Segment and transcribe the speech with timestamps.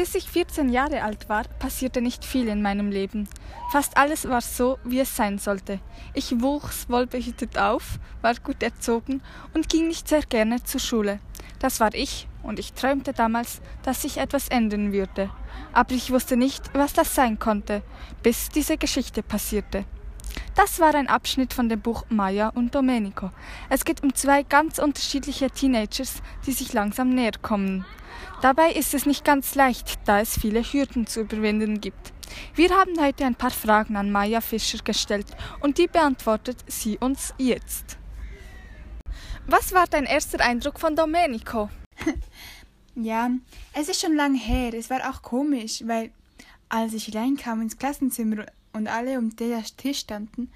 [0.00, 3.28] Bis ich 14 Jahre alt war, passierte nicht viel in meinem Leben.
[3.70, 5.78] Fast alles war so, wie es sein sollte.
[6.14, 9.20] Ich wuchs wohlbehütet auf, war gut erzogen
[9.52, 11.20] und ging nicht sehr gerne zur Schule.
[11.58, 15.28] Das war ich, und ich träumte damals, dass sich etwas ändern würde.
[15.74, 17.82] Aber ich wusste nicht, was das sein konnte,
[18.22, 19.84] bis diese Geschichte passierte.
[20.54, 23.32] Das war ein Abschnitt von dem Buch Maya und Domenico.
[23.68, 27.84] Es geht um zwei ganz unterschiedliche Teenagers, die sich langsam näher kommen.
[28.42, 32.12] Dabei ist es nicht ganz leicht, da es viele Hürden zu überwinden gibt.
[32.54, 35.26] Wir haben heute ein paar Fragen an Maya Fischer gestellt
[35.60, 37.98] und die beantwortet sie uns jetzt.
[39.46, 41.70] Was war dein erster Eindruck von Domenico?
[42.94, 43.30] ja,
[43.72, 44.72] es ist schon lange her.
[44.74, 46.12] Es war auch komisch, weil
[46.68, 50.52] als ich reinkam ins Klassenzimmer und alle um den Tisch standen,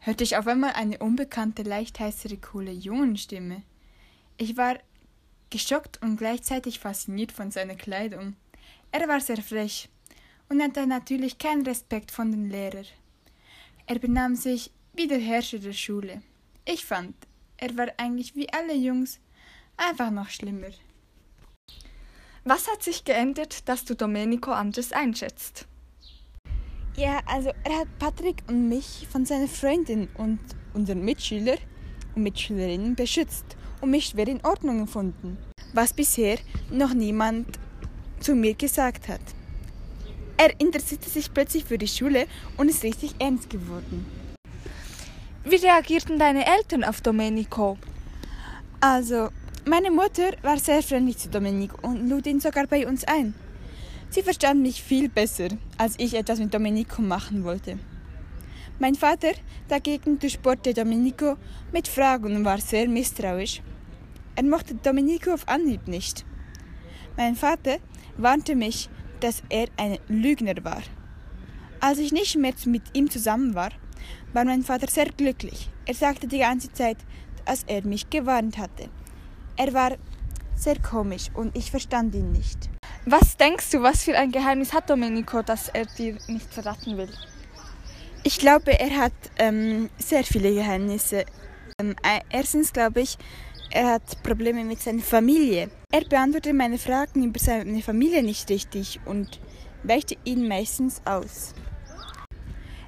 [0.00, 3.62] hörte ich auf einmal eine unbekannte, leicht heißere, coole Jungenstimme.
[4.36, 4.76] Ich war
[5.54, 8.34] geschockt und gleichzeitig fasziniert von seiner Kleidung.
[8.90, 9.88] Er war sehr frech
[10.48, 12.86] und hatte natürlich keinen Respekt von den Lehrern.
[13.86, 16.22] Er benahm sich wie der Herrscher der Schule.
[16.64, 17.14] Ich fand,
[17.56, 19.20] er war eigentlich wie alle Jungs,
[19.76, 20.72] einfach noch schlimmer.
[22.42, 25.68] Was hat sich geändert, dass du Domenico anders einschätzt?
[26.96, 30.40] Ja, also er hat Patrick und mich von seiner Freundin und
[30.74, 31.58] unseren Mitschüler
[32.16, 35.36] und Mitschülerinnen beschützt und mich schwer in Ordnung gefunden,
[35.74, 36.38] was bisher
[36.70, 37.46] noch niemand
[38.18, 39.20] zu mir gesagt hat.
[40.38, 44.06] Er interessierte sich plötzlich für die Schule und ist richtig ernst geworden.
[45.44, 47.76] Wie reagierten deine Eltern auf Domenico?
[48.80, 49.28] Also,
[49.66, 53.34] meine Mutter war sehr freundlich zu Domenico und lud ihn sogar bei uns ein.
[54.08, 57.78] Sie verstand mich viel besser, als ich etwas mit Domenico machen wollte.
[58.78, 59.32] Mein Vater
[59.68, 61.36] dagegen durchbohrte Domenico
[61.70, 63.60] mit Fragen und war sehr misstrauisch.
[64.36, 66.24] Er mochte Domenico auf Anhieb nicht.
[67.16, 67.78] Mein Vater
[68.16, 68.88] warnte mich,
[69.20, 70.82] dass er ein Lügner war.
[71.80, 73.70] Als ich nicht mehr mit ihm zusammen war,
[74.32, 75.70] war mein Vater sehr glücklich.
[75.86, 76.96] Er sagte die ganze Zeit,
[77.44, 78.88] dass er mich gewarnt hatte.
[79.56, 79.92] Er war
[80.56, 82.70] sehr komisch und ich verstand ihn nicht.
[83.06, 87.10] Was denkst du, was für ein Geheimnis hat Domenico, das er dir nicht verraten will?
[88.22, 91.26] Ich glaube, er hat ähm, sehr viele Geheimnisse.
[91.78, 91.94] Ähm,
[92.30, 93.18] erstens glaube ich,
[93.74, 95.68] er hat Probleme mit seiner Familie.
[95.90, 99.40] Er beantwortet meine Fragen über seine Familie nicht richtig und
[99.82, 101.54] weichte ihn meistens aus.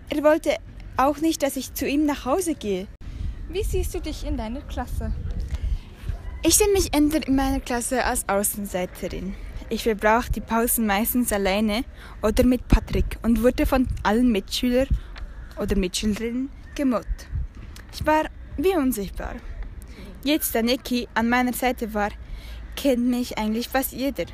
[0.09, 0.57] Er wollte
[0.97, 2.87] auch nicht, dass ich zu ihm nach Hause gehe.
[3.49, 5.13] Wie siehst du dich in deiner Klasse?
[6.45, 9.35] Ich sehe mich entweder in meiner Klasse als Außenseiterin.
[9.69, 11.83] Ich verbrauche die Pausen meistens alleine
[12.23, 14.87] oder mit Patrick und wurde von allen Mitschülern
[15.61, 17.27] oder Mitschülerinnen gemobbt.
[17.93, 18.27] Ich war
[18.57, 19.35] wie unsichtbar.
[20.27, 22.11] Jetzt, da Niki an meiner Seite war,
[22.75, 24.25] kennt mich eigentlich fast jeder.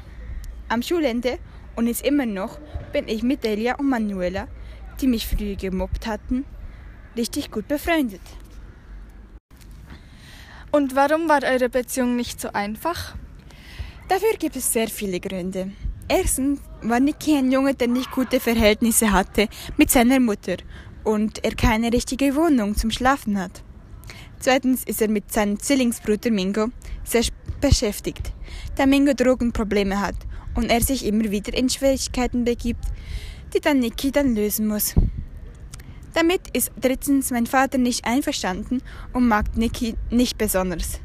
[0.70, 1.38] Am Schulende
[1.76, 2.58] und ist immer noch,
[2.94, 4.48] bin ich mit Delia und Manuela,
[5.02, 6.46] die mich früher gemobbt hatten,
[7.14, 8.22] richtig gut befreundet.
[10.70, 13.14] Und warum war eure Beziehung nicht so einfach?
[14.08, 15.72] Dafür gibt es sehr viele Gründe.
[16.08, 20.56] Erstens war Niki ein Junge, der nicht gute Verhältnisse hatte mit seiner Mutter
[21.04, 23.62] und er keine richtige Wohnung zum Schlafen hat.
[24.42, 26.70] Zweitens ist er mit seinem Zwillingsbruder Mingo
[27.04, 27.22] sehr
[27.60, 28.32] beschäftigt,
[28.74, 30.16] da Mingo Drogenprobleme hat
[30.56, 32.84] und er sich immer wieder in Schwierigkeiten begibt,
[33.54, 34.96] die dann Niki dann lösen muss.
[36.12, 38.82] Damit ist drittens mein Vater nicht einverstanden
[39.12, 40.98] und mag Niki nicht besonders.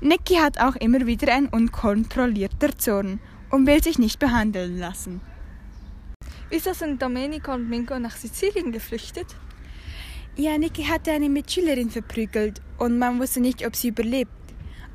[0.00, 3.18] Niki hat auch immer wieder ein unkontrollierter Zorn
[3.50, 5.20] und will sich nicht behandeln lassen.
[6.50, 9.26] Wieso sind Domenico und Mingo nach Sizilien geflüchtet?
[10.36, 14.32] Ja, Niki hatte eine Mitschülerin verprügelt und man wusste nicht, ob sie überlebt.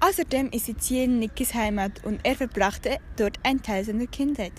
[0.02, 4.52] Außerdem ist Sizilien Nikis Heimat und er verbrachte dort einen Teil seiner Kindheit.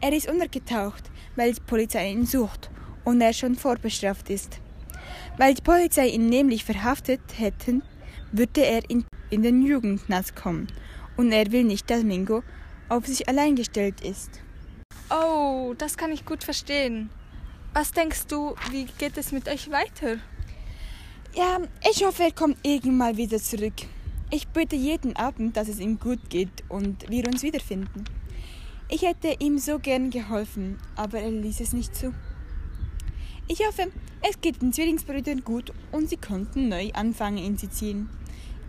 [0.00, 2.70] Er ist untergetaucht, weil die Polizei ihn sucht
[3.04, 4.60] und er schon vorbestraft ist.
[5.36, 7.82] Weil die Polizei ihn nämlich verhaftet hätten,
[8.30, 10.68] würde er in, in den Jugendknast kommen
[11.16, 12.44] und er will nicht, dass Mingo
[12.88, 14.30] auf sich allein gestellt ist.
[15.10, 17.10] Oh, das kann ich gut verstehen.
[17.78, 20.16] Was denkst du, wie geht es mit euch weiter?
[21.34, 21.58] Ja,
[21.90, 23.74] ich hoffe, er kommt irgendwann mal wieder zurück.
[24.30, 28.04] Ich bete jeden Abend, dass es ihm gut geht und wir uns wiederfinden.
[28.88, 32.14] Ich hätte ihm so gern geholfen, aber er ließ es nicht zu.
[33.46, 33.92] Ich hoffe,
[34.26, 38.08] es geht den Zwillingsbrüdern gut und sie konnten neu anfangen in Sizilien.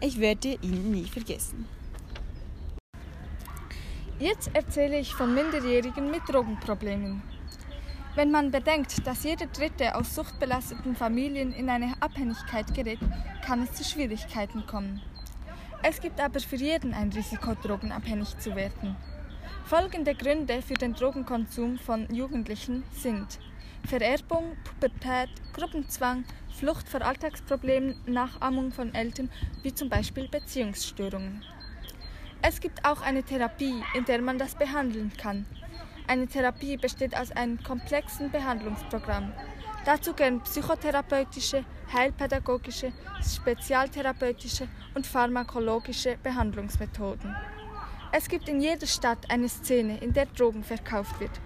[0.01, 1.65] Ich werde ihn nie vergessen.
[4.19, 7.37] Jetzt erzähle ich von Minderjährigen mit Drogenproblemen.
[8.18, 12.98] Wenn man bedenkt, dass jeder Dritte aus suchtbelasteten Familien in eine Abhängigkeit gerät,
[13.46, 15.04] kann es zu Schwierigkeiten kommen.
[15.84, 18.96] Es gibt aber für jeden ein Risiko, drogenabhängig zu werden.
[19.66, 23.38] Folgende Gründe für den Drogenkonsum von Jugendlichen sind
[23.86, 26.25] Vererbung, Pubertät, Gruppenzwang,
[26.60, 29.30] Flucht vor Alltagsproblemen, Nachahmung von Eltern,
[29.62, 31.44] wie zum Beispiel Beziehungsstörungen.
[32.42, 35.46] Es gibt auch eine Therapie, in der man das behandeln kann.
[36.07, 39.33] Eine Therapie besteht aus einem komplexen Behandlungsprogramm.
[39.83, 47.36] Dazu gehören psychotherapeutische, heilpädagogische, spezialtherapeutische und pharmakologische Behandlungsmethoden.
[48.13, 51.42] Es gibt in jeder Stadt eine Szene, in der Drogen verkauft wird.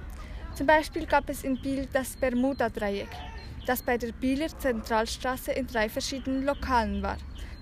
[0.54, 3.10] Zum Beispiel gab es in Biel das Bermuda-Dreieck,
[3.66, 7.18] das bei der Bieler Zentralstraße in drei verschiedenen Lokalen war.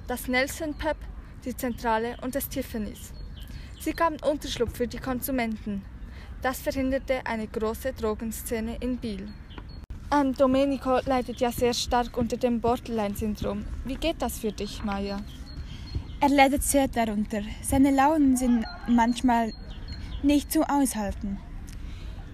[0.08, 0.98] Das Nelson Pub,
[1.46, 3.14] die Zentrale und das Tiffany's.
[3.80, 5.86] Sie gaben Unterschlupf für die Konsumenten.
[6.42, 9.28] Das verhinderte eine große Drogenszene in Biel.
[10.10, 13.66] Ähm, Domenico leidet ja sehr stark unter dem Borderline-Syndrom.
[13.84, 15.20] Wie geht das für dich, Maya?
[16.22, 17.42] Er leidet sehr darunter.
[17.62, 19.52] Seine Launen sind manchmal
[20.24, 21.40] nicht zu aushalten.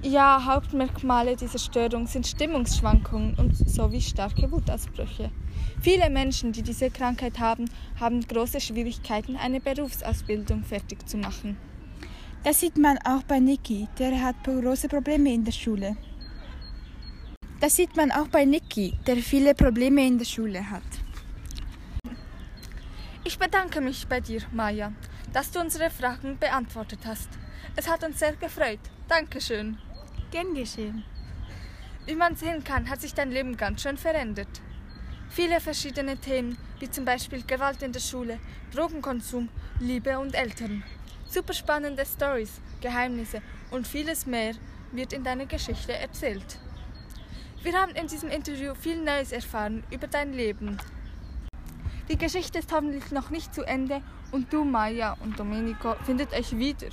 [0.04, 5.32] Ja, Hauptmerkmale dieser Störung sind Stimmungsschwankungen und sowie starke Wutausbrüche.
[5.82, 11.58] Viele Menschen, die diese Krankheit haben, haben große Schwierigkeiten, eine Berufsausbildung fertig zu machen.
[12.46, 15.98] Das sieht man auch bei Niki, der hat große Probleme in der Schule.
[17.60, 20.84] Das sieht man auch bei Niki, der viele Probleme in der Schule hat.
[23.24, 24.94] Ich bedanke mich bei dir, Maya,
[25.34, 27.30] dass du unsere Fragen beantwortet hast.
[27.76, 28.92] Es hat uns sehr gefreut.
[29.08, 29.80] Dankeschön.
[30.30, 31.04] Gern geschehen.
[32.06, 34.62] Wie man sehen kann, hat sich dein Leben ganz schön verändert.
[35.32, 38.38] Viele verschiedene Themen, wie zum Beispiel Gewalt in der Schule,
[38.72, 39.50] Drogenkonsum,
[39.80, 40.84] Liebe und Eltern.
[41.36, 44.54] Super spannende Stories, Geheimnisse und vieles mehr
[44.94, 46.60] wird in deiner Geschichte erzählt.
[47.62, 50.80] Wir haben in diesem Interview viel Neues erfahren über dein Leben,
[52.08, 54.02] die Geschichte ist hoffentlich noch nicht zu Ende
[54.32, 56.88] und du, Maya und Domenico, findet euch wieder.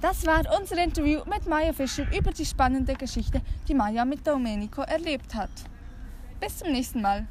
[0.00, 4.80] Das war unser Interview mit Maya Fischer über die spannende Geschichte, die Maya mit Domenico
[4.80, 5.50] erlebt hat.
[6.40, 7.26] Bis zum nächsten Mal.